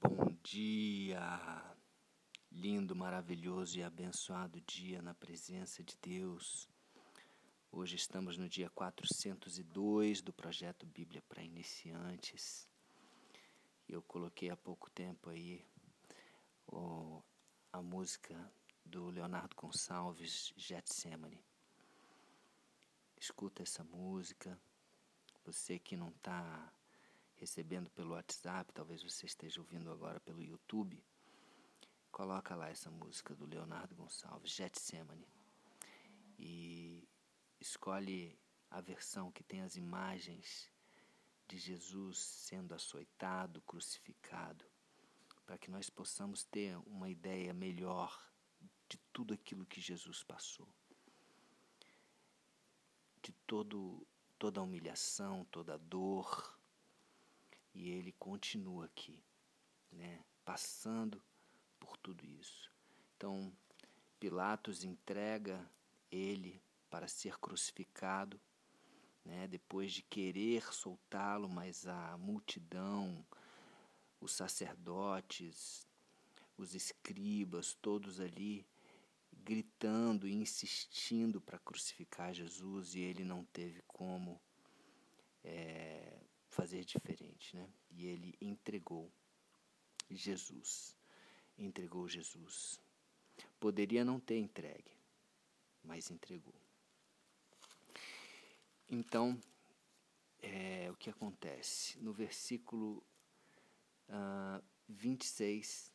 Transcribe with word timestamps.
Bom 0.00 0.36
dia, 0.42 1.20
lindo, 2.50 2.94
maravilhoso 2.94 3.78
e 3.78 3.82
abençoado 3.82 4.60
dia 4.60 5.00
na 5.00 5.14
presença 5.14 5.82
de 5.82 5.96
Deus. 6.02 6.68
Hoje 7.72 7.96
estamos 7.96 8.36
no 8.36 8.46
dia 8.46 8.68
402 8.70 10.20
do 10.20 10.34
projeto 10.34 10.84
Bíblia 10.84 11.22
para 11.26 11.42
Iniciantes. 11.42 12.68
Eu 13.88 14.02
coloquei 14.02 14.50
há 14.50 14.56
pouco 14.56 14.90
tempo 14.90 15.30
aí 15.30 15.64
a 17.72 17.80
música 17.80 18.52
do 18.84 19.08
Leonardo 19.08 19.56
Gonçalves, 19.56 20.52
Getsemane. 20.56 21.42
Escuta 23.18 23.62
essa 23.62 23.82
música. 23.82 24.60
Você 25.44 25.78
que 25.78 25.96
não 25.96 26.08
está 26.08 26.70
recebendo 27.36 27.90
pelo 27.90 28.14
WhatsApp, 28.14 28.72
talvez 28.72 29.02
você 29.02 29.26
esteja 29.26 29.60
ouvindo 29.60 29.90
agora 29.90 30.18
pelo 30.20 30.42
YouTube, 30.42 31.02
coloca 32.10 32.54
lá 32.54 32.68
essa 32.70 32.90
música 32.90 33.34
do 33.34 33.46
Leonardo 33.46 33.94
Gonçalves, 33.94 34.52
Getsemane, 34.52 35.28
e 36.38 37.06
escolhe 37.60 38.38
a 38.70 38.80
versão 38.80 39.30
que 39.30 39.42
tem 39.42 39.62
as 39.62 39.76
imagens 39.76 40.70
de 41.46 41.58
Jesus 41.58 42.18
sendo 42.18 42.74
açoitado, 42.74 43.60
crucificado, 43.62 44.64
para 45.44 45.58
que 45.58 45.70
nós 45.70 45.88
possamos 45.88 46.42
ter 46.42 46.76
uma 46.86 47.08
ideia 47.08 47.52
melhor 47.52 48.26
de 48.88 48.98
tudo 49.12 49.34
aquilo 49.34 49.66
que 49.66 49.80
Jesus 49.80 50.22
passou, 50.22 50.68
de 53.22 53.32
todo, 53.46 54.06
toda 54.38 54.60
a 54.60 54.62
humilhação, 54.62 55.44
toda 55.50 55.74
a 55.74 55.78
dor, 55.78 56.55
e 57.76 57.90
ele 57.90 58.12
continua 58.12 58.86
aqui, 58.86 59.22
né, 59.92 60.24
passando 60.44 61.22
por 61.78 61.96
tudo 61.98 62.24
isso. 62.24 62.72
Então, 63.14 63.52
Pilatos 64.18 64.82
entrega 64.82 65.70
ele 66.10 66.60
para 66.88 67.06
ser 67.06 67.38
crucificado, 67.38 68.40
né, 69.22 69.46
depois 69.46 69.92
de 69.92 70.02
querer 70.02 70.72
soltá-lo, 70.72 71.50
mas 71.50 71.86
a 71.86 72.16
multidão, 72.16 73.24
os 74.18 74.32
sacerdotes, 74.32 75.86
os 76.56 76.74
escribas, 76.74 77.74
todos 77.74 78.20
ali 78.20 78.66
gritando 79.44 80.26
e 80.26 80.32
insistindo 80.32 81.42
para 81.42 81.58
crucificar 81.58 82.32
Jesus 82.32 82.94
e 82.94 83.00
ele 83.00 83.22
não 83.22 83.44
teve 83.44 83.82
como 83.86 84.40
é, 85.44 86.15
fazer 86.56 86.86
diferente, 86.86 87.54
né? 87.54 87.68
E 87.90 88.06
ele 88.06 88.34
entregou 88.40 89.12
Jesus. 90.10 90.96
Entregou 91.58 92.08
Jesus. 92.08 92.80
Poderia 93.60 94.02
não 94.02 94.18
ter 94.18 94.38
entregue, 94.38 94.90
mas 95.84 96.10
entregou. 96.10 96.54
Então, 98.88 99.38
é, 100.40 100.90
o 100.90 100.96
que 100.96 101.10
acontece? 101.10 101.98
No 101.98 102.12
versículo 102.12 103.04
uh, 104.08 104.64
26 104.88 105.92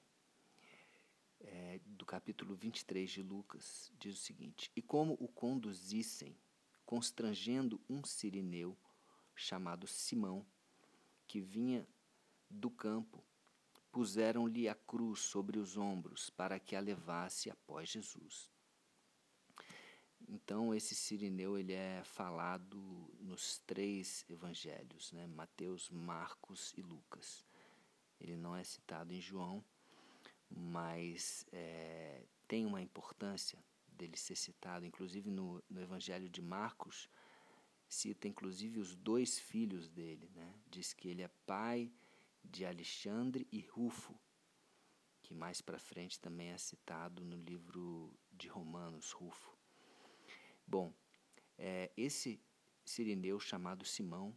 é, 1.39 1.79
do 1.85 2.05
capítulo 2.05 2.53
23 2.53 3.09
de 3.09 3.23
Lucas, 3.23 3.91
diz 3.97 4.13
o 4.15 4.21
seguinte: 4.21 4.71
E 4.75 4.81
como 4.81 5.13
o 5.19 5.27
conduzissem, 5.27 6.37
constrangendo 6.85 7.81
um 7.89 8.03
sirineu, 8.03 8.77
chamado 9.41 9.87
Simão, 9.87 10.45
que 11.27 11.41
vinha 11.41 11.87
do 12.49 12.69
campo, 12.69 13.23
puseram-lhe 13.91 14.69
a 14.69 14.75
cruz 14.75 15.19
sobre 15.19 15.57
os 15.57 15.77
ombros 15.77 16.29
para 16.29 16.59
que 16.59 16.75
a 16.75 16.79
levasse 16.79 17.49
após 17.49 17.89
Jesus. 17.89 18.49
Então 20.29 20.73
esse 20.73 20.95
Sirineu 20.95 21.57
ele 21.57 21.73
é 21.73 22.03
falado 22.03 22.77
nos 23.19 23.57
três 23.59 24.23
evangelhos, 24.29 25.11
né? 25.11 25.27
Mateus, 25.27 25.89
Marcos 25.89 26.73
e 26.77 26.81
Lucas. 26.81 27.45
Ele 28.19 28.37
não 28.37 28.55
é 28.55 28.63
citado 28.63 29.13
em 29.13 29.19
João, 29.19 29.63
mas 30.49 31.45
é, 31.51 32.23
tem 32.47 32.65
uma 32.65 32.81
importância 32.81 33.57
dele 33.87 34.15
ser 34.15 34.35
citado, 34.35 34.85
inclusive 34.85 35.29
no, 35.29 35.63
no 35.69 35.81
Evangelho 35.81 36.29
de 36.29 36.41
Marcos, 36.41 37.09
cita 37.91 38.25
inclusive 38.25 38.79
os 38.79 38.95
dois 38.95 39.37
filhos 39.37 39.89
dele, 39.89 40.29
né? 40.33 40.55
Diz 40.65 40.93
que 40.93 41.09
ele 41.09 41.21
é 41.21 41.27
pai 41.45 41.91
de 42.41 42.65
Alexandre 42.65 43.45
e 43.51 43.59
Rufo, 43.59 44.17
que 45.21 45.33
mais 45.33 45.61
para 45.61 45.77
frente 45.77 46.17
também 46.17 46.47
é 46.51 46.57
citado 46.57 47.21
no 47.21 47.35
livro 47.35 48.17
de 48.31 48.47
Romanos, 48.47 49.11
Rufo. 49.11 49.57
Bom, 50.65 50.93
é, 51.57 51.91
esse 51.97 52.41
sirineu 52.85 53.41
chamado 53.41 53.83
Simão 53.83 54.33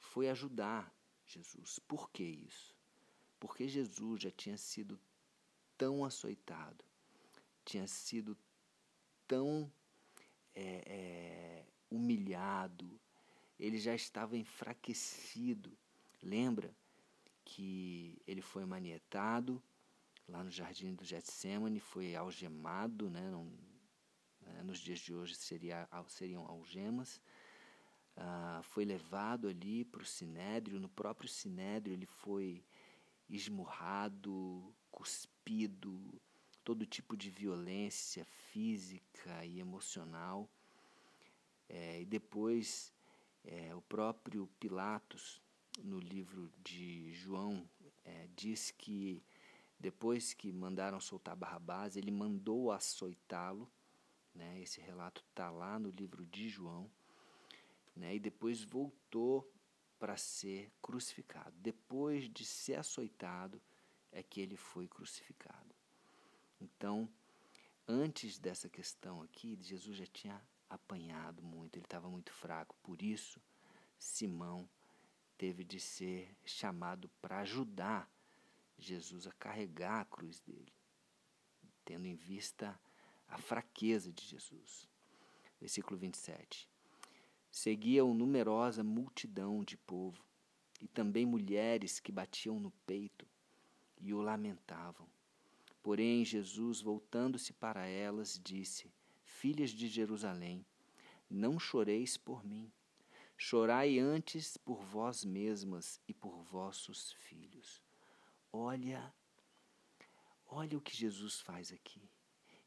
foi 0.00 0.28
ajudar 0.28 0.92
Jesus. 1.24 1.78
Por 1.78 2.10
que 2.10 2.24
isso? 2.24 2.74
Porque 3.38 3.68
Jesus 3.68 4.22
já 4.22 4.30
tinha 4.32 4.56
sido 4.56 5.00
tão 5.78 6.04
açoitado, 6.04 6.84
tinha 7.64 7.86
sido 7.86 8.36
tão 9.28 9.72
é, 10.52 10.82
é, 10.86 11.66
humilhado, 11.90 13.00
ele 13.58 13.78
já 13.78 13.94
estava 13.94 14.36
enfraquecido. 14.36 15.76
Lembra 16.22 16.74
que 17.44 18.20
ele 18.26 18.40
foi 18.40 18.64
manietado 18.64 19.62
lá 20.28 20.44
no 20.44 20.50
jardim 20.50 20.94
do 20.94 21.04
Getsemane, 21.04 21.80
foi 21.80 22.14
algemado, 22.14 23.10
né? 23.10 23.28
Não, 23.30 23.44
né? 24.40 24.62
nos 24.62 24.78
dias 24.78 25.00
de 25.00 25.12
hoje 25.12 25.34
seria, 25.34 25.88
seriam 26.08 26.46
algemas. 26.46 27.20
Ah, 28.16 28.60
foi 28.62 28.84
levado 28.84 29.48
ali 29.48 29.84
para 29.84 30.02
o 30.02 30.06
sinédrio, 30.06 30.80
no 30.80 30.88
próprio 30.88 31.28
sinédrio 31.28 31.94
ele 31.94 32.06
foi 32.06 32.64
esmurrado, 33.28 34.74
cuspido, 34.90 36.20
todo 36.62 36.86
tipo 36.86 37.16
de 37.16 37.30
violência 37.30 38.24
física 38.24 39.44
e 39.44 39.60
emocional. 39.60 40.48
É, 41.72 42.00
e 42.00 42.04
depois 42.04 42.92
é, 43.44 43.72
o 43.74 43.80
próprio 43.82 44.48
Pilatos, 44.58 45.40
no 45.84 46.00
livro 46.00 46.52
de 46.64 47.14
João, 47.14 47.66
é, 48.04 48.28
diz 48.34 48.72
que 48.72 49.22
depois 49.78 50.34
que 50.34 50.52
mandaram 50.52 51.00
soltar 51.00 51.36
Barrabás, 51.36 51.96
ele 51.96 52.10
mandou 52.10 52.72
açoitá-lo. 52.72 53.70
Né? 54.34 54.60
Esse 54.60 54.80
relato 54.80 55.24
está 55.30 55.48
lá 55.48 55.78
no 55.78 55.90
livro 55.90 56.26
de 56.26 56.48
João. 56.48 56.90
Né? 57.94 58.16
E 58.16 58.18
depois 58.18 58.64
voltou 58.64 59.48
para 59.98 60.16
ser 60.16 60.72
crucificado. 60.82 61.54
Depois 61.58 62.28
de 62.28 62.44
ser 62.44 62.74
açoitado, 62.74 63.62
é 64.10 64.24
que 64.24 64.40
ele 64.40 64.56
foi 64.56 64.88
crucificado. 64.88 65.74
Então, 66.60 67.08
antes 67.86 68.38
dessa 68.38 68.68
questão 68.68 69.22
aqui, 69.22 69.56
Jesus 69.62 69.96
já 69.96 70.06
tinha 70.06 70.42
apanhado 70.70 71.42
muito, 71.42 71.76
ele 71.76 71.84
estava 71.84 72.08
muito 72.08 72.32
fraco. 72.32 72.74
Por 72.82 73.02
isso, 73.02 73.42
Simão 73.98 74.66
teve 75.36 75.64
de 75.64 75.80
ser 75.80 76.34
chamado 76.44 77.10
para 77.20 77.40
ajudar 77.40 78.08
Jesus 78.78 79.26
a 79.26 79.32
carregar 79.32 80.00
a 80.00 80.04
cruz 80.04 80.40
dele, 80.40 80.72
tendo 81.84 82.06
em 82.06 82.14
vista 82.14 82.80
a 83.28 83.36
fraqueza 83.36 84.12
de 84.12 84.24
Jesus. 84.24 84.88
Versículo 85.60 85.98
27. 85.98 86.68
Seguia-o 87.50 88.14
numerosa 88.14 88.84
multidão 88.84 89.64
de 89.64 89.76
povo 89.76 90.24
e 90.80 90.86
também 90.86 91.26
mulheres 91.26 92.00
que 92.00 92.12
batiam 92.12 92.58
no 92.58 92.70
peito 92.86 93.26
e 94.00 94.14
o 94.14 94.22
lamentavam. 94.22 95.06
Porém, 95.82 96.24
Jesus, 96.24 96.80
voltando-se 96.80 97.52
para 97.52 97.86
elas, 97.86 98.40
disse: 98.42 98.90
Filhas 99.40 99.70
de 99.70 99.88
Jerusalém, 99.88 100.66
não 101.30 101.58
choreis 101.58 102.18
por 102.18 102.44
mim. 102.44 102.70
Chorai 103.38 103.98
antes 103.98 104.58
por 104.58 104.84
vós 104.84 105.24
mesmas 105.24 105.98
e 106.06 106.12
por 106.12 106.42
vossos 106.42 107.12
filhos. 107.12 107.82
Olha, 108.52 109.14
olha 110.46 110.76
o 110.76 110.80
que 110.82 110.94
Jesus 110.94 111.40
faz 111.40 111.72
aqui. 111.72 112.06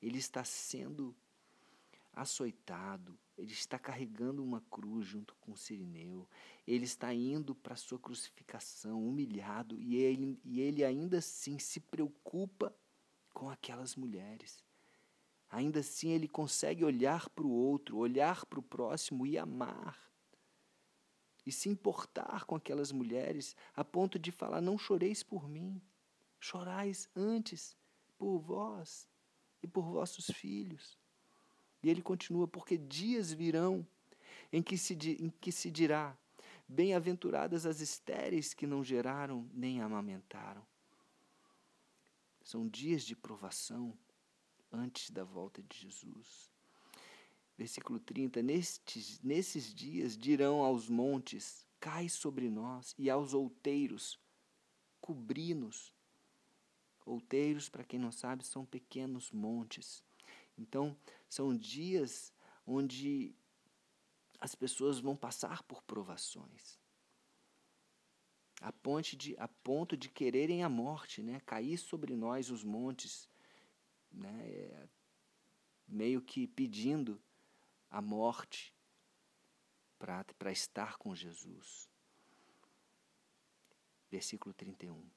Ele 0.02 0.18
está 0.18 0.44
sendo 0.44 1.16
açoitado, 2.12 3.16
ele 3.38 3.54
está 3.54 3.78
carregando 3.78 4.44
uma 4.44 4.62
cruz 4.62 5.06
junto 5.06 5.36
com 5.36 5.52
o 5.52 5.58
sirineu, 5.58 6.28
ele 6.66 6.86
está 6.86 7.14
indo 7.14 7.54
para 7.54 7.76
a 7.76 7.78
sua 7.78 8.00
crucificação, 8.00 9.08
humilhado, 9.08 9.80
e 9.80 9.96
ele, 9.96 10.40
e 10.44 10.60
ele 10.60 10.84
ainda 10.84 11.20
assim 11.20 11.60
se 11.60 11.80
preocupa 11.80 12.76
com 13.32 13.48
aquelas 13.48 13.96
mulheres. 13.96 14.64
Ainda 15.54 15.82
assim, 15.82 16.10
ele 16.10 16.28
consegue 16.28 16.84
olhar 16.84 17.30
para 17.30 17.46
o 17.46 17.52
outro, 17.52 17.98
olhar 17.98 18.44
para 18.44 18.58
o 18.58 18.64
próximo 18.64 19.24
e 19.24 19.38
amar. 19.38 20.02
e 21.46 21.52
se 21.52 21.70
importar 21.70 22.46
com 22.46 22.56
aquelas 22.56 22.92
mulheres 22.92 23.56
a 23.76 23.84
ponto 23.84 24.18
de 24.18 24.32
falar: 24.32 24.62
Não 24.62 24.80
choreis 24.80 25.22
por 25.22 25.48
mim, 25.48 25.80
chorais 26.40 27.08
antes 27.16 27.78
por 28.18 28.40
vós 28.40 29.08
e 29.62 29.68
por 29.68 29.84
vossos 29.84 30.32
filhos. 30.32 30.98
E 31.84 31.90
ele 31.90 32.02
continua: 32.02 32.48
Porque 32.48 32.76
dias 32.76 33.32
virão 33.32 33.86
em 34.52 34.64
que 34.64 34.76
se, 34.76 34.94
em 35.20 35.30
que 35.30 35.52
se 35.52 35.70
dirá: 35.70 36.18
Bem-aventuradas 36.68 37.68
as 37.68 37.80
estéreis 37.80 38.56
que 38.56 38.66
não 38.66 38.84
geraram 38.84 39.48
nem 39.54 39.82
amamentaram. 39.82 40.66
São 42.42 42.68
dias 42.68 43.04
de 43.04 43.16
provação 43.16 43.96
antes 44.74 45.12
da 45.12 45.24
volta 45.24 45.62
de 45.62 45.78
Jesus. 45.78 46.52
Versículo 47.58 48.00
30: 48.00 48.42
Nestes, 48.42 49.22
nesses 49.22 49.74
dias 49.74 50.18
dirão 50.18 50.64
aos 50.64 50.90
montes: 50.90 51.66
Cai 51.80 52.10
sobre 52.10 52.50
nós, 52.50 52.96
e 52.98 53.10
aos 53.10 53.34
outeiros: 53.34 54.20
Cobri-nos. 55.00 55.94
Outeiros, 57.06 57.70
para 57.70 57.84
quem 57.84 58.00
não 58.00 58.12
sabe, 58.12 58.46
são 58.46 58.66
pequenos 58.66 59.30
montes. 59.32 60.04
Então, 60.58 60.96
são 61.30 61.56
dias 61.56 62.34
onde 62.66 63.36
as 64.40 64.56
pessoas 64.56 65.00
vão 65.00 65.16
passar 65.16 65.64
por 65.64 65.82
provações. 65.84 66.80
A, 68.62 68.72
ponte 68.72 69.18
de, 69.18 69.36
a 69.38 69.48
ponto 69.48 69.98
de 69.98 70.10
quererem 70.10 70.64
a 70.64 70.70
morte, 70.70 71.22
né? 71.22 71.42
cair 71.46 71.78
sobre 71.78 72.16
nós 72.16 72.50
os 72.50 72.64
montes, 72.64 73.28
né? 74.14 74.48
É, 74.48 74.88
meio 75.88 76.22
que 76.22 76.48
pedindo 76.48 77.22
a 77.90 78.02
morte 78.02 78.74
para 79.98 80.52
estar 80.52 80.98
com 80.98 81.16
Jesus. 81.16 81.90
Versículo 84.10 84.54
31. 84.54 85.10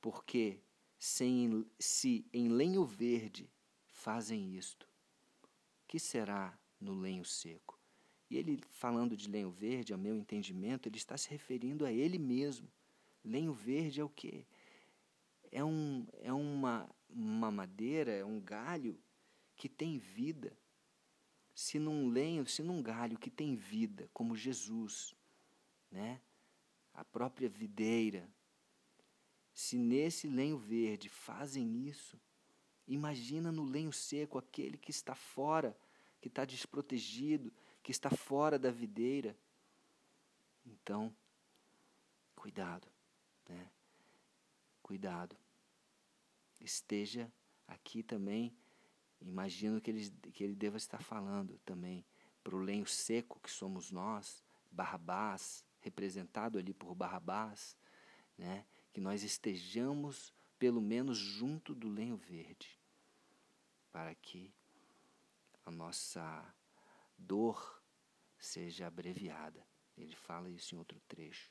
Porque 0.00 0.60
sem, 0.98 1.66
se 1.78 2.26
em 2.32 2.48
lenho 2.48 2.84
verde 2.84 3.50
fazem 3.86 4.54
isto, 4.54 4.88
que 5.86 5.98
será 5.98 6.58
no 6.80 6.94
lenho 6.94 7.24
seco? 7.24 7.78
E 8.30 8.36
ele, 8.36 8.60
falando 8.70 9.16
de 9.16 9.28
lenho 9.28 9.50
verde, 9.50 9.92
ao 9.92 9.98
meu 9.98 10.16
entendimento, 10.16 10.88
ele 10.88 10.96
está 10.96 11.16
se 11.16 11.28
referindo 11.30 11.84
a 11.84 11.92
ele 11.92 12.18
mesmo. 12.18 12.68
Lenho 13.22 13.52
verde 13.52 14.00
é 14.00 14.04
o 14.04 14.08
quê? 14.08 14.46
É, 15.52 15.62
um, 15.64 16.06
é 16.20 16.32
uma, 16.32 16.88
uma 17.14 17.50
madeira, 17.50 18.12
é 18.12 18.24
um 18.24 18.40
galho 18.40 19.00
que 19.56 19.68
tem 19.68 19.98
vida 19.98 20.56
se 21.54 21.78
num 21.78 22.08
lenho, 22.08 22.46
se 22.46 22.62
num 22.62 22.82
galho 22.82 23.16
que 23.16 23.30
tem 23.30 23.54
vida, 23.54 24.10
como 24.12 24.34
Jesus, 24.34 25.14
né? 25.90 26.20
a 26.92 27.04
própria 27.04 27.48
videira, 27.48 28.28
se 29.52 29.78
nesse 29.78 30.26
lenho 30.26 30.58
verde 30.58 31.08
fazem 31.08 31.86
isso, 31.86 32.20
imagina 32.88 33.52
no 33.52 33.64
lenho 33.64 33.92
seco 33.92 34.36
aquele 34.36 34.76
que 34.76 34.90
está 34.90 35.14
fora, 35.14 35.78
que 36.20 36.26
está 36.26 36.44
desprotegido, 36.44 37.52
que 37.82 37.92
está 37.92 38.10
fora 38.10 38.58
da 38.58 38.70
videira. 38.70 39.36
Então, 40.66 41.14
cuidado, 42.34 42.88
né? 43.48 43.70
Cuidado. 44.82 45.36
Esteja 46.64 47.30
aqui 47.68 48.02
também 48.02 48.56
Imagino 49.24 49.80
que 49.80 49.90
ele, 49.90 50.10
que 50.32 50.44
ele 50.44 50.54
deva 50.54 50.76
estar 50.76 51.02
falando 51.02 51.58
também 51.64 52.04
para 52.42 52.54
o 52.54 52.58
lenho 52.58 52.86
seco 52.86 53.40
que 53.40 53.50
somos 53.50 53.90
nós, 53.90 54.44
Barrabás, 54.70 55.64
representado 55.80 56.58
ali 56.58 56.74
por 56.74 56.94
Barrabás, 56.94 57.76
né? 58.36 58.66
que 58.92 59.00
nós 59.00 59.22
estejamos 59.22 60.32
pelo 60.58 60.80
menos 60.80 61.16
junto 61.16 61.74
do 61.74 61.88
lenho 61.88 62.16
verde, 62.16 62.78
para 63.90 64.14
que 64.14 64.52
a 65.64 65.70
nossa 65.70 66.54
dor 67.16 67.82
seja 68.38 68.86
abreviada. 68.86 69.66
Ele 69.96 70.14
fala 70.14 70.50
isso 70.50 70.74
em 70.74 70.78
outro 70.78 71.00
trecho. 71.08 71.50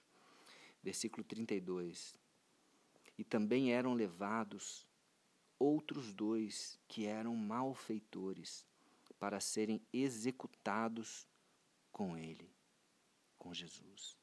Versículo 0.81 1.23
32. 1.23 2.15
E 3.17 3.23
também 3.23 3.73
eram 3.73 3.93
levados 3.93 4.85
outros 5.63 6.13
dois 6.13 6.77
que 6.89 7.05
eram 7.05 7.33
malfeitores 7.37 8.65
para 9.17 9.39
serem 9.39 9.81
executados 9.93 11.25
com 11.89 12.17
ele, 12.17 12.53
com 13.37 13.53
Jesus. 13.53 14.17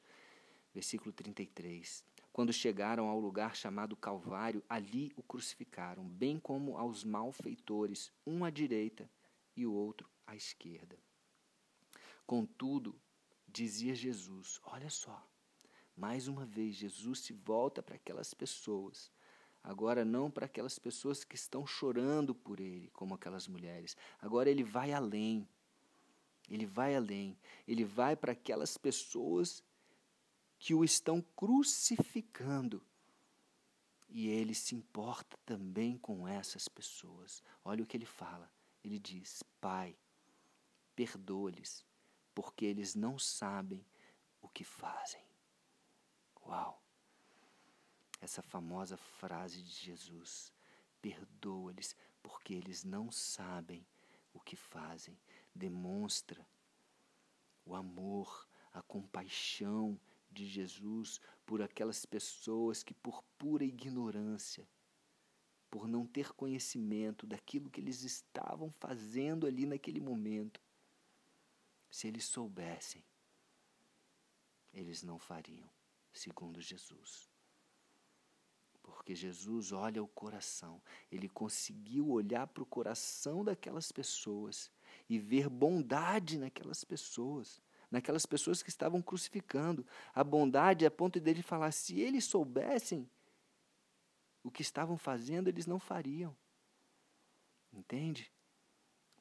Versículo 0.71 1.11
33. 1.11 2.05
Quando 2.31 2.53
chegaram 2.53 3.07
ao 3.07 3.19
lugar 3.19 3.55
chamado 3.55 3.95
Calvário, 3.95 4.63
ali 4.69 5.11
o 5.15 5.23
crucificaram, 5.23 6.07
bem 6.07 6.39
como 6.39 6.77
aos 6.77 7.03
malfeitores, 7.03 8.13
um 8.25 8.45
à 8.45 8.51
direita 8.51 9.09
e 9.55 9.65
o 9.65 9.73
outro 9.73 10.07
à 10.27 10.35
esquerda. 10.35 10.95
Contudo, 12.23 12.95
dizia 13.47 13.95
Jesus: 13.95 14.61
Olha 14.63 14.91
só, 14.91 15.27
mais 15.97 16.27
uma 16.27 16.45
vez, 16.45 16.75
Jesus 16.75 17.21
se 17.21 17.33
volta 17.33 17.81
para 17.81 17.95
aquelas 17.95 18.31
pessoas 18.31 19.11
Agora, 19.63 20.03
não 20.03 20.29
para 20.31 20.45
aquelas 20.45 20.79
pessoas 20.79 21.23
que 21.23 21.35
estão 21.35 21.65
chorando 21.67 22.33
por 22.33 22.59
ele, 22.59 22.89
como 22.91 23.13
aquelas 23.13 23.47
mulheres. 23.47 23.95
Agora, 24.19 24.49
ele 24.49 24.63
vai 24.63 24.91
além. 24.91 25.47
Ele 26.49 26.65
vai 26.65 26.95
além. 26.95 27.37
Ele 27.67 27.85
vai 27.85 28.15
para 28.15 28.31
aquelas 28.31 28.77
pessoas 28.77 29.63
que 30.57 30.73
o 30.73 30.83
estão 30.83 31.21
crucificando. 31.35 32.81
E 34.09 34.27
ele 34.27 34.53
se 34.53 34.75
importa 34.75 35.37
também 35.45 35.97
com 35.97 36.27
essas 36.27 36.67
pessoas. 36.67 37.41
Olha 37.63 37.83
o 37.83 37.87
que 37.87 37.95
ele 37.95 38.05
fala. 38.05 38.51
Ele 38.83 38.99
diz: 38.99 39.43
Pai, 39.61 39.95
perdoa-lhes, 40.95 41.85
porque 42.33 42.65
eles 42.65 42.95
não 42.95 43.17
sabem 43.17 43.85
o 44.41 44.49
que 44.49 44.63
fazem. 44.63 45.23
Uau! 46.45 46.80
Essa 48.21 48.43
famosa 48.43 48.95
frase 48.95 49.61
de 49.63 49.71
Jesus: 49.71 50.53
perdoa-lhes, 51.01 51.95
porque 52.21 52.53
eles 52.53 52.83
não 52.83 53.11
sabem 53.11 53.85
o 54.31 54.39
que 54.39 54.55
fazem. 54.55 55.19
Demonstra 55.53 56.47
o 57.65 57.75
amor, 57.75 58.47
a 58.71 58.81
compaixão 58.81 59.99
de 60.31 60.45
Jesus 60.45 61.19
por 61.45 61.61
aquelas 61.61 62.05
pessoas 62.05 62.83
que, 62.83 62.93
por 62.93 63.23
pura 63.37 63.65
ignorância, 63.65 64.69
por 65.69 65.87
não 65.87 66.05
ter 66.05 66.31
conhecimento 66.33 67.25
daquilo 67.25 67.69
que 67.69 67.81
eles 67.81 68.03
estavam 68.03 68.71
fazendo 68.79 69.47
ali 69.47 69.65
naquele 69.65 69.99
momento, 69.99 70.61
se 71.89 72.07
eles 72.07 72.23
soubessem, 72.23 73.03
eles 74.73 75.03
não 75.03 75.19
fariam, 75.19 75.69
segundo 76.13 76.61
Jesus 76.61 77.30
porque 78.91 79.15
Jesus 79.15 79.71
olha 79.71 80.03
o 80.03 80.07
coração. 80.07 80.81
Ele 81.11 81.27
conseguiu 81.27 82.09
olhar 82.09 82.47
para 82.47 82.63
o 82.63 82.65
coração 82.65 83.43
daquelas 83.43 83.91
pessoas 83.91 84.71
e 85.09 85.17
ver 85.17 85.49
bondade 85.49 86.37
naquelas 86.37 86.83
pessoas, 86.83 87.61
naquelas 87.89 88.25
pessoas 88.25 88.61
que 88.61 88.69
estavam 88.69 89.01
crucificando. 89.01 89.85
A 90.13 90.23
bondade 90.23 90.85
é 90.85 90.87
a 90.87 90.91
ponto 90.91 91.19
dele 91.19 91.41
falar: 91.41 91.71
se 91.71 91.99
eles 91.99 92.25
soubessem 92.25 93.09
o 94.43 94.51
que 94.51 94.61
estavam 94.61 94.97
fazendo, 94.97 95.47
eles 95.47 95.65
não 95.65 95.79
fariam. 95.79 96.35
Entende? 97.73 98.31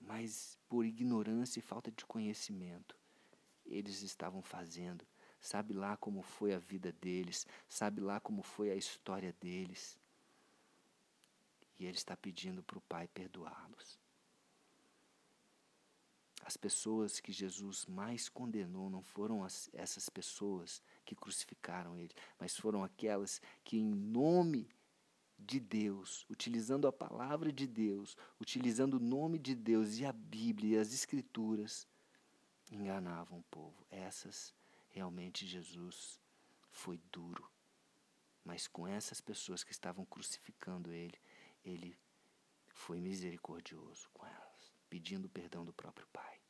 Mas 0.00 0.59
por 0.69 0.85
ignorância 0.85 1.59
e 1.59 1.62
falta 1.62 1.91
de 1.91 2.05
conhecimento, 2.07 2.97
eles 3.67 4.03
estavam 4.03 4.43
fazendo 4.43 5.07
sabe 5.41 5.73
lá 5.75 5.97
como 5.97 6.23
foi 6.23 6.53
a 6.53 6.59
vida 6.59 6.93
deles, 6.93 7.47
sabe 7.69 8.01
lá 8.01 8.21
como 8.21 8.43
foi 8.43 8.71
a 8.71 8.77
história 8.77 9.35
deles. 9.41 9.99
E 11.79 11.87
ele 11.87 11.97
está 11.97 12.17
pedindo 12.17 12.63
para 12.63 12.79
o 12.79 12.83
Pai 12.83 13.09
perdoá-los. 13.09 13.99
As 16.45 16.57
pessoas 16.57 17.21
que 17.21 17.33
Jesus 17.33 17.87
mais 17.87 18.29
condenou 18.29 18.91
não 18.91 19.03
foram 19.03 19.45
as, 19.45 19.71
essas 19.73 20.09
pessoas 20.09 20.83
que 21.05 21.15
crucificaram 21.15 21.97
ele, 21.97 22.15
mas 22.39 22.57
foram 22.57 22.83
aquelas 22.83 23.41
que, 23.63 23.79
em 23.79 23.95
nome 23.95 24.69
de 25.39 25.61
Deus, 25.61 26.27
utilizando 26.29 26.87
a 26.87 26.93
palavra 26.93 27.53
de 27.53 27.67
Deus, 27.67 28.17
utilizando 28.39 28.95
o 28.95 29.01
nome 29.01 29.39
de 29.39 29.55
Deus 29.55 29.99
e 29.99 30.05
a 30.05 30.13
Bíblia 30.13 30.77
e 30.77 30.81
as 30.81 30.93
Escrituras, 30.93 31.87
enganavam 32.71 33.39
o 33.39 33.45
povo. 33.45 33.87
Essas 33.91 34.55
Realmente 34.91 35.47
Jesus 35.47 36.21
foi 36.71 36.99
duro, 37.13 37.49
mas 38.45 38.67
com 38.67 38.87
essas 38.87 39.21
pessoas 39.21 39.63
que 39.63 39.73
estavam 39.73 40.05
crucificando 40.05 40.93
ele, 40.93 41.19
ele 41.65 41.97
foi 42.69 43.01
misericordioso 43.01 44.09
com 44.13 44.27
elas, 44.27 44.73
pedindo 44.89 45.29
perdão 45.29 45.65
do 45.65 45.73
próprio 45.73 46.07
Pai. 46.09 46.41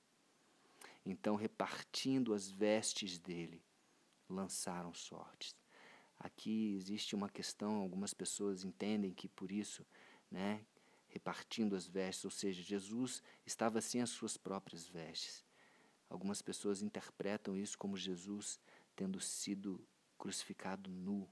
Então, 1.05 1.35
repartindo 1.37 2.33
as 2.33 2.51
vestes 2.51 3.19
dele, 3.19 3.63
lançaram 4.29 4.95
sortes. 4.95 5.57
Aqui 6.19 6.75
existe 6.77 7.15
uma 7.15 7.29
questão, 7.29 7.77
algumas 7.77 8.15
pessoas 8.15 8.65
entendem 8.65 9.13
que 9.13 9.29
por 9.29 9.51
isso, 9.51 9.87
né, 10.31 10.65
repartindo 11.09 11.75
as 11.75 11.87
vestes, 11.87 12.25
ou 12.25 12.31
seja, 12.31 12.63
Jesus 12.63 13.23
estava 13.45 13.81
sem 13.81 14.01
as 14.01 14.11
suas 14.11 14.37
próprias 14.37 14.87
vestes. 14.87 15.45
Algumas 16.11 16.43
pessoas 16.43 16.83
interpretam 16.83 17.57
isso 17.57 17.79
como 17.79 17.97
Jesus 17.97 18.61
tendo 18.95 19.19
sido 19.21 19.83
crucificado 20.19 20.91
nu. 20.91 21.27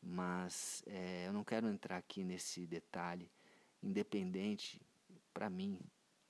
Mas 0.00 0.82
é, 0.86 1.26
eu 1.26 1.32
não 1.34 1.44
quero 1.44 1.68
entrar 1.68 1.98
aqui 1.98 2.24
nesse 2.24 2.66
detalhe. 2.66 3.30
Independente, 3.82 4.80
para 5.34 5.50
mim, 5.50 5.78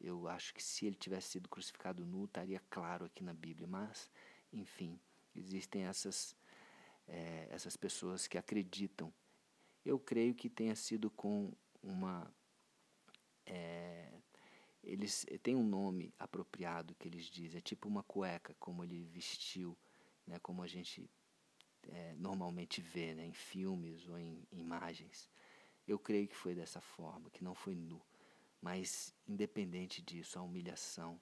eu 0.00 0.26
acho 0.26 0.52
que 0.52 0.62
se 0.62 0.86
ele 0.86 0.96
tivesse 0.96 1.28
sido 1.28 1.48
crucificado 1.48 2.04
nu, 2.04 2.24
estaria 2.24 2.60
claro 2.68 3.04
aqui 3.04 3.22
na 3.22 3.34
Bíblia. 3.34 3.68
Mas, 3.68 4.10
enfim, 4.52 4.98
existem 5.36 5.84
essas 5.84 6.34
é, 7.10 7.48
essas 7.50 7.76
pessoas 7.76 8.26
que 8.26 8.38
acreditam. 8.38 9.12
Eu 9.84 9.98
creio 9.98 10.34
que 10.34 10.48
tenha 10.48 10.76
sido 10.76 11.10
com 11.10 11.52
uma. 11.82 12.32
É, 13.44 13.99
eles 14.82 15.26
têm 15.42 15.54
um 15.54 15.66
nome 15.66 16.12
apropriado 16.18 16.94
que 16.94 17.08
eles 17.08 17.26
dizem, 17.26 17.58
é 17.58 17.62
tipo 17.62 17.88
uma 17.88 18.02
cueca, 18.02 18.54
como 18.58 18.82
ele 18.82 19.04
vestiu, 19.04 19.76
né, 20.26 20.38
como 20.38 20.62
a 20.62 20.66
gente 20.66 21.08
é, 21.88 22.14
normalmente 22.16 22.80
vê 22.80 23.14
né, 23.14 23.26
em 23.26 23.32
filmes 23.32 24.08
ou 24.08 24.18
em 24.18 24.46
imagens. 24.52 25.30
Eu 25.86 25.98
creio 25.98 26.28
que 26.28 26.36
foi 26.36 26.54
dessa 26.54 26.80
forma, 26.80 27.30
que 27.30 27.42
não 27.42 27.54
foi 27.54 27.74
nu. 27.74 28.00
Mas, 28.60 29.14
independente 29.26 30.02
disso, 30.02 30.38
a 30.38 30.42
humilhação 30.42 31.20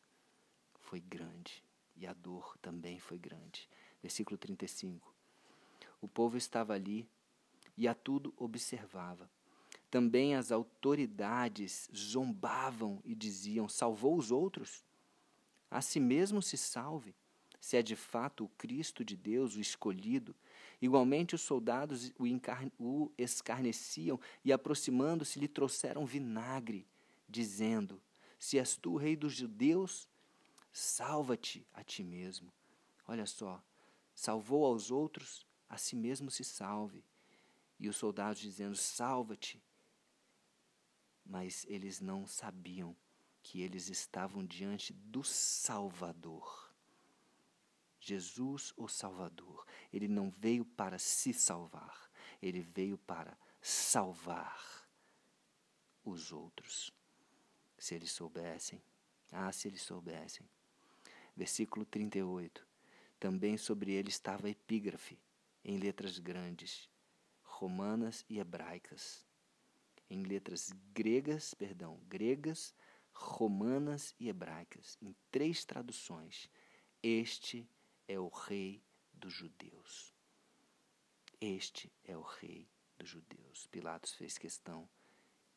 foi 0.80 1.00
grande 1.00 1.64
e 1.96 2.06
a 2.06 2.12
dor 2.12 2.56
também 2.58 2.98
foi 2.98 3.18
grande. 3.18 3.68
Versículo 4.02 4.36
35. 4.36 5.14
O 6.00 6.08
povo 6.08 6.36
estava 6.36 6.74
ali 6.74 7.08
e 7.76 7.86
a 7.86 7.94
tudo 7.94 8.34
observava. 8.36 9.30
Também 9.90 10.34
as 10.34 10.52
autoridades 10.52 11.88
zombavam 11.94 13.00
e 13.04 13.14
diziam: 13.14 13.68
Salvou 13.68 14.16
os 14.16 14.30
outros? 14.30 14.84
A 15.70 15.80
si 15.80 16.00
mesmo 16.00 16.40
se 16.42 16.56
salve, 16.56 17.14
se 17.60 17.76
é 17.76 17.82
de 17.82 17.96
fato 17.96 18.44
o 18.44 18.48
Cristo 18.50 19.04
de 19.04 19.16
Deus, 19.16 19.56
o 19.56 19.60
escolhido. 19.60 20.34
Igualmente 20.80 21.34
os 21.34 21.40
soldados 21.40 22.12
o, 22.18 22.24
o 22.78 23.12
escarneciam 23.18 24.20
e, 24.44 24.52
aproximando-se, 24.52 25.40
lhe 25.40 25.48
trouxeram 25.48 26.06
vinagre, 26.06 26.86
dizendo: 27.28 28.00
Se 28.38 28.58
és 28.58 28.76
tu 28.76 28.92
o 28.92 28.96
rei 28.96 29.16
dos 29.16 29.34
judeus, 29.34 30.08
salva-te 30.72 31.66
a 31.72 31.82
ti 31.82 32.04
mesmo. 32.04 32.52
Olha 33.06 33.26
só, 33.26 33.62
salvou 34.14 34.64
aos 34.64 34.90
outros, 34.90 35.46
a 35.68 35.76
si 35.76 35.96
mesmo 35.96 36.30
se 36.30 36.44
salve. 36.44 37.02
E 37.80 37.88
os 37.88 37.96
soldados 37.96 38.40
dizendo: 38.40 38.76
Salva-te. 38.76 39.62
Mas 41.28 41.66
eles 41.68 42.00
não 42.00 42.26
sabiam 42.26 42.96
que 43.42 43.60
eles 43.60 43.90
estavam 43.90 44.44
diante 44.44 44.94
do 44.94 45.22
Salvador. 45.22 46.72
Jesus, 48.00 48.72
o 48.76 48.88
Salvador. 48.88 49.66
Ele 49.92 50.08
não 50.08 50.30
veio 50.30 50.64
para 50.64 50.98
se 50.98 51.34
salvar, 51.34 52.10
ele 52.40 52.62
veio 52.62 52.96
para 52.96 53.36
salvar 53.60 54.88
os 56.04 56.32
outros. 56.32 56.90
Se 57.76 57.94
eles 57.94 58.10
soubessem, 58.10 58.82
ah, 59.30 59.52
se 59.52 59.68
eles 59.68 59.82
soubessem. 59.82 60.48
Versículo 61.36 61.84
38. 61.84 62.66
Também 63.20 63.56
sobre 63.58 63.92
ele 63.92 64.08
estava 64.08 64.48
epígrafe 64.48 65.18
em 65.64 65.76
letras 65.76 66.18
grandes, 66.18 66.88
romanas 67.42 68.24
e 68.28 68.38
hebraicas, 68.38 69.27
em 70.10 70.22
letras 70.22 70.72
gregas, 70.94 71.54
perdão, 71.54 72.00
gregas, 72.08 72.74
romanas 73.12 74.14
e 74.18 74.28
hebraicas, 74.28 74.96
em 75.02 75.14
três 75.30 75.64
traduções. 75.64 76.48
Este 77.02 77.68
é 78.06 78.18
o 78.18 78.28
rei 78.28 78.82
dos 79.12 79.32
judeus. 79.32 80.14
Este 81.40 81.92
é 82.04 82.16
o 82.16 82.22
rei 82.22 82.68
dos 82.98 83.08
judeus. 83.08 83.66
Pilatos 83.66 84.12
fez 84.14 84.38
questão 84.38 84.88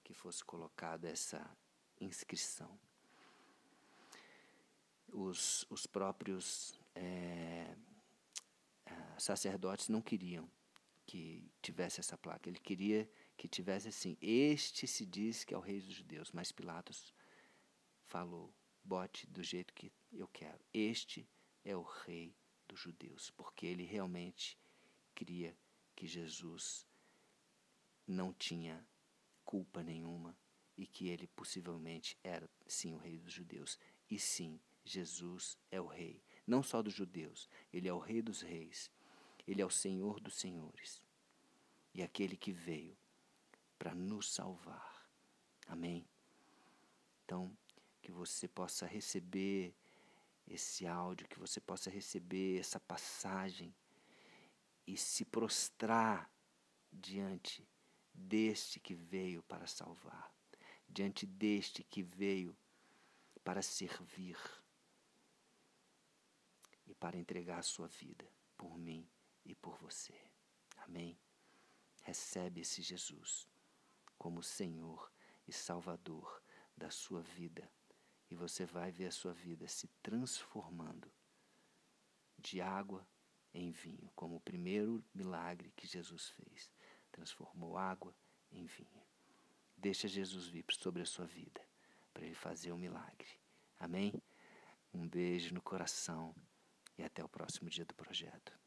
que 0.03 0.13
fosse 0.13 0.43
colocada 0.43 1.09
essa 1.09 1.57
inscrição. 1.99 2.79
Os, 5.07 5.65
os 5.69 5.85
próprios 5.85 6.79
é, 6.95 7.75
sacerdotes 9.17 9.89
não 9.89 10.01
queriam 10.01 10.49
que 11.05 11.43
tivesse 11.61 11.99
essa 11.99 12.17
placa. 12.17 12.49
Ele 12.49 12.59
queria 12.59 13.09
que 13.41 13.47
tivesse 13.47 13.87
assim: 13.87 14.15
Este 14.21 14.85
se 14.85 15.03
diz 15.03 15.43
que 15.43 15.55
é 15.55 15.57
o 15.57 15.61
rei 15.61 15.81
dos 15.81 15.95
judeus. 15.95 16.31
Mas 16.31 16.51
Pilatos 16.51 17.11
falou: 18.05 18.53
bote 18.83 19.25
do 19.25 19.41
jeito 19.41 19.73
que 19.73 19.91
eu 20.11 20.27
quero. 20.27 20.63
Este 20.71 21.27
é 21.65 21.75
o 21.75 21.81
rei 21.81 22.35
dos 22.67 22.79
judeus. 22.79 23.31
Porque 23.31 23.65
ele 23.65 23.83
realmente 23.83 24.55
queria 25.15 25.57
que 25.95 26.05
Jesus 26.05 26.85
não 28.05 28.31
tinha 28.31 28.87
culpa 29.43 29.81
nenhuma 29.81 30.37
e 30.77 30.85
que 30.85 31.07
ele 31.07 31.25
possivelmente 31.25 32.15
era 32.23 32.47
sim 32.67 32.93
o 32.93 32.99
rei 32.99 33.17
dos 33.17 33.33
judeus. 33.33 33.79
E 34.07 34.19
sim, 34.19 34.61
Jesus 34.85 35.57
é 35.71 35.81
o 35.81 35.87
rei, 35.87 36.23
não 36.45 36.61
só 36.61 36.83
dos 36.83 36.93
judeus, 36.93 37.49
ele 37.73 37.87
é 37.87 37.93
o 37.93 37.97
rei 37.97 38.21
dos 38.21 38.41
reis 38.41 38.91
ele 39.47 39.61
é 39.61 39.65
o 39.65 39.69
Senhor 39.71 40.19
dos 40.19 40.35
Senhores 40.35 41.03
e 41.93 42.01
aquele 42.01 42.37
que 42.37 42.51
veio 42.51 42.95
para 43.81 43.95
nos 43.95 44.31
salvar. 44.31 45.09
Amém? 45.65 46.07
Então, 47.25 47.51
que 47.99 48.11
você 48.11 48.47
possa 48.47 48.85
receber 48.85 49.73
esse 50.47 50.85
áudio, 50.85 51.27
que 51.27 51.39
você 51.39 51.59
possa 51.59 51.89
receber 51.89 52.59
essa 52.59 52.79
passagem 52.79 53.73
e 54.85 54.95
se 54.95 55.25
prostrar 55.25 56.31
diante 56.93 57.67
deste 58.13 58.79
que 58.79 58.93
veio 58.93 59.41
para 59.41 59.65
salvar, 59.65 60.31
diante 60.87 61.25
deste 61.25 61.83
que 61.83 62.03
veio 62.03 62.55
para 63.43 63.63
servir 63.63 64.37
e 66.85 66.93
para 66.93 67.17
entregar 67.17 67.57
a 67.57 67.63
sua 67.63 67.87
vida 67.87 68.31
por 68.55 68.77
mim 68.77 69.09
e 69.43 69.55
por 69.55 69.75
você. 69.79 70.13
Amém? 70.77 71.17
Recebe 72.03 72.61
esse 72.61 72.83
Jesus 72.83 73.49
como 74.21 74.43
Senhor 74.43 75.11
e 75.47 75.51
Salvador 75.51 76.43
da 76.77 76.91
sua 76.91 77.23
vida 77.23 77.67
e 78.29 78.35
você 78.35 78.67
vai 78.67 78.91
ver 78.91 79.07
a 79.07 79.11
sua 79.11 79.33
vida 79.33 79.67
se 79.67 79.87
transformando 80.03 81.11
de 82.37 82.61
água 82.61 83.03
em 83.51 83.71
vinho, 83.71 84.11
como 84.15 84.35
o 84.35 84.39
primeiro 84.39 85.03
milagre 85.11 85.73
que 85.75 85.87
Jesus 85.87 86.29
fez. 86.29 86.71
Transformou 87.11 87.79
água 87.79 88.15
em 88.51 88.67
vinho. 88.67 89.01
Deixa 89.75 90.07
Jesus 90.07 90.45
vir 90.45 90.65
sobre 90.69 91.01
a 91.01 91.05
sua 91.07 91.25
vida 91.25 91.67
para 92.13 92.23
ele 92.23 92.35
fazer 92.35 92.71
um 92.71 92.77
milagre. 92.77 93.39
Amém? 93.79 94.13
Um 94.93 95.09
beijo 95.09 95.51
no 95.51 95.63
coração 95.63 96.35
e 96.95 97.01
até 97.01 97.23
o 97.23 97.27
próximo 97.27 97.71
dia 97.71 97.85
do 97.85 97.95
projeto. 97.95 98.60